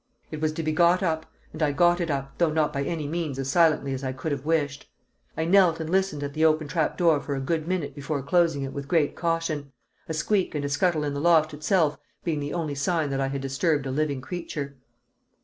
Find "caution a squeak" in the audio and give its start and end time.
9.15-10.55